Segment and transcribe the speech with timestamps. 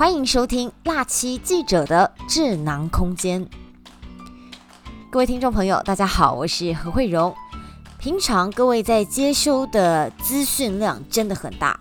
[0.00, 3.46] 欢迎收听辣七记者的智囊空间。
[5.10, 7.34] 各位听众朋友，大家好，我是何慧荣。
[7.98, 11.78] 平常各位在接收的资讯量真的很大，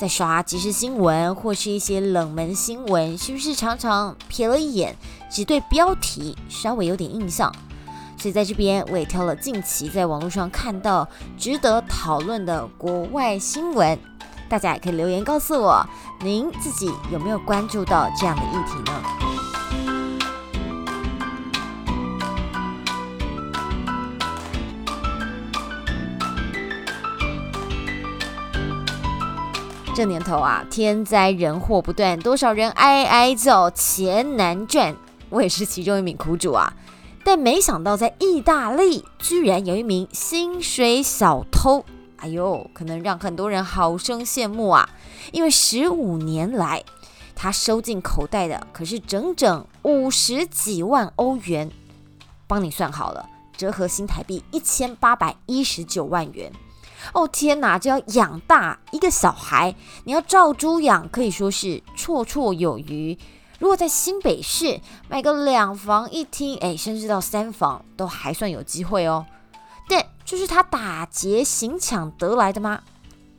[0.00, 4.96] 在刷即时新闻或是一些冷门新闻，是不是常常瞥了一眼，
[5.30, 7.54] 只对标题稍微有点印象？
[8.16, 13.98] 所以在这边我也挑了近期在网络上看到值得讨论的国外新闻。
[14.48, 15.86] 大家也可以留言告诉我，
[16.20, 19.02] 您自己有没有关注到这样的议题呢？
[29.94, 34.94] 这年头啊，天灾人祸不断，多少人挨挨揍，钱难赚，
[35.28, 36.72] 我也是其中一名苦主啊。
[37.24, 41.84] 但没想到，在意大利居然有一名薪水小偷。
[42.18, 44.88] 哎呦，可能让很多人好生羡慕啊！
[45.32, 46.84] 因为十五年来，
[47.34, 51.70] 他收进口袋的可是整整五十几万欧元，
[52.46, 56.52] 帮你算好了，折合新台币一千八百一十九万元。
[57.12, 63.16] 哦天哪，这要养大一个小孩，你要照猪养，可以说是绰绰有余。
[63.60, 69.24] 如果在新北市买个两房一厅，哎，甚至到三房，都还算有机会哦。
[69.88, 72.82] 但就是他打劫行抢得来的吗？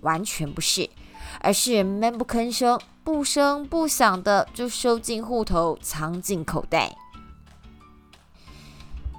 [0.00, 0.88] 完全不是，
[1.40, 6.96] 而是闷不吭声、不声不响的就收进户头、藏进口袋。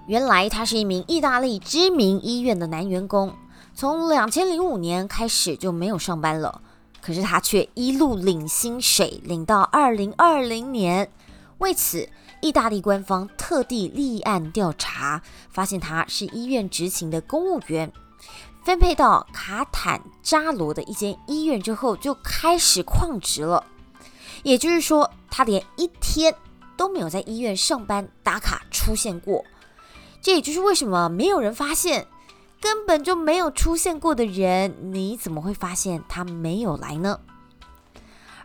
[0.07, 3.33] 原来他是一名意大利知名医院的男员工，
[3.75, 6.61] 从两千零五年开始就没有上班了，
[6.99, 11.11] 可是他却一路领薪水，领到二零二零年。
[11.59, 12.09] 为此。
[12.41, 17.91] 意大利官方特地立案调查，发现他是医院执勤的公务员，
[18.63, 23.63] 分配到卡坦扎罗的一间医院之后，就开始旷职了。
[24.43, 26.33] 也就是说，他连一天
[26.77, 29.43] 都没有在医院上班打卡出现过。
[30.21, 32.07] 这也就是为什么没有人发现，
[32.61, 37.19] 根本就没有出现过的人，你怎么会发现他没有来呢？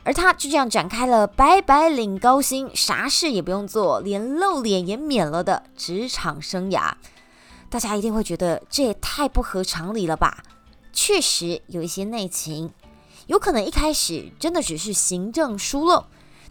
[0.04, 6.92] 而他就这样展开了白白领高薪、啥事也不用做、连露脸也免了的职场生涯。
[7.70, 10.44] 大家一定会觉得这也太不合常理了吧？
[10.92, 12.70] 确实有一些内情，
[13.26, 16.04] 有可能一开始真的只是行政疏漏，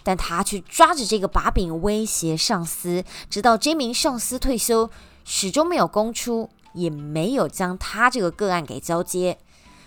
[0.03, 4.89] 但他却抓着这个把柄威胁上司，直到这名上司退休，
[5.23, 9.37] 始终没有供出，也没有将他这个个案给交接。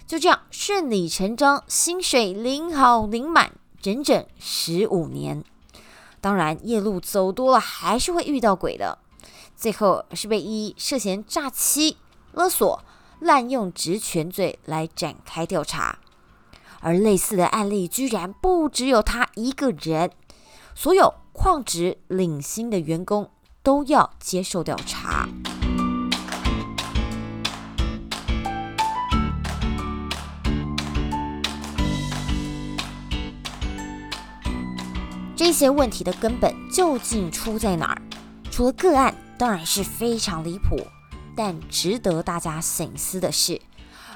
[0.06, 5.43] 就这样顺理成章，薪水领好领满，整整十五年。
[6.21, 8.99] 当然，夜路走多了，还是会遇到鬼的。
[9.56, 11.97] 最后是被以涉嫌诈欺、
[12.33, 12.84] 勒索、
[13.19, 15.99] 滥用职权罪来展开调查。
[16.81, 20.12] 而类似的案例居然不只有他一个人，
[20.75, 23.28] 所有旷职领薪的员工
[23.65, 25.28] 都要接受调查。
[35.47, 38.03] 这些问题的根本究竟出在哪儿？
[38.51, 40.77] 除了个案当然是非常离谱，
[41.37, 43.61] 但值得大家省思的是，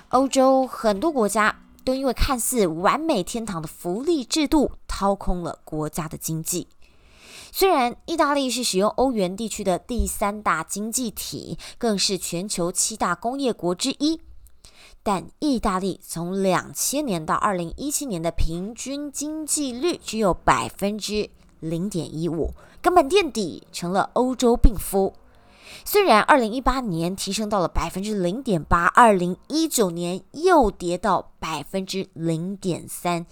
[0.08, 6.66] 欧洲很多国家都因为看似完美天堂的福利制度掏空了国家的经济。
[7.52, 14.20] 虽然意大利是使用欧元地区的第三大经济体，更是全球七大工业国之一。
[15.02, 22.52] 但意大利从两千年到二零一七年的平均经济率只有百分之零点一五，
[22.82, 25.14] 根本垫底，成了欧洲病夫。
[25.84, 33.24] 虽然二零一八年提升到了百分之零点八，二零一九年又跌到百分之零点三，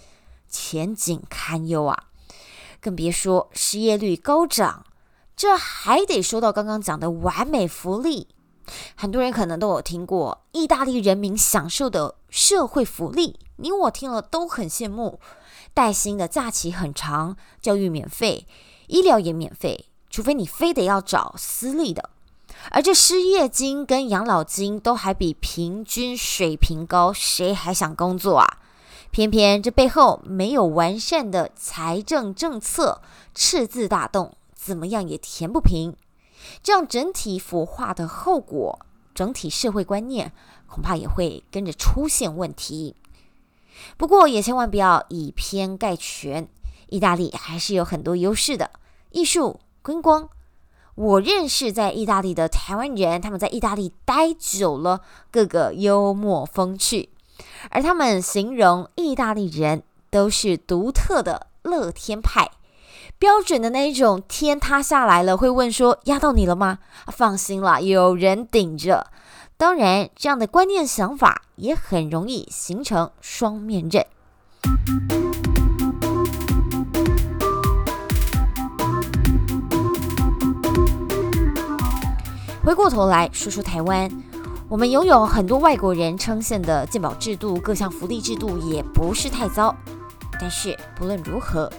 [0.47, 2.05] 前景堪忧啊！
[2.81, 4.85] 更别说失业率高涨，
[5.35, 8.27] 这还得说到刚刚讲的完美福利。
[8.95, 15.19] 很多人可能都有听过意大利人民享受的社会福利，你我听了都很羡慕。
[15.73, 18.45] 带薪的假期很长，教育免费，
[18.87, 22.09] 医疗也免费，除非你非得要找私立的。
[22.71, 28.57] 而这失业金跟养老金都还比平均水平高，谁还想工作啊？
[29.11, 33.01] 偏偏这背后没有完善的财政政策，
[33.33, 35.95] 赤字大洞，怎么样也填不平。
[36.63, 38.79] 这样整体腐化的后果，
[39.13, 40.31] 整体社会观念
[40.67, 42.95] 恐怕也会跟着出现问题。
[43.97, 46.47] 不过也千万不要以偏概全，
[46.89, 48.71] 意大利还是有很多优势的。
[49.11, 50.29] 艺术、观光，
[50.95, 55.01] 我认识在意大利的台湾人，他们在意大利待久了，
[55.31, 57.09] 个个幽默风趣，
[57.71, 62.51] 而他们形容意大利人都是独特的乐天派，
[63.19, 66.79] 标准的那一种，天塌下来了会问说压到你了吗？
[67.07, 69.07] 放心啦，有人顶着。
[69.57, 74.05] 当然，这样的观念想法也很容易形成双面刃。
[82.63, 84.09] 回过头来说说台湾，
[84.69, 89.75] 我们拥有很多外国人称羡的健保制度，各项福利制度也不是太糟。
[90.39, 91.71] 但是不论如何，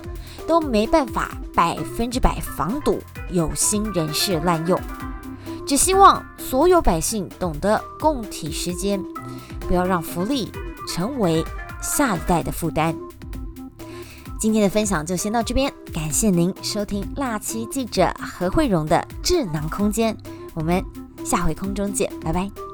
[0.46, 2.98] 都没办法百分之百防堵
[3.30, 4.78] 有心人士滥用。
[5.66, 9.00] 只希望所有百姓懂得共体时间，
[9.60, 10.50] 不要让福利
[10.88, 11.44] 成为
[11.80, 12.94] 下一代的负担。
[14.40, 20.16] 今天的分享就先到这边，感谢您收听辣期记者何慧荣的智囊空间。
[20.54, 20.82] 我们
[21.24, 22.69] 下回空中见，拜拜。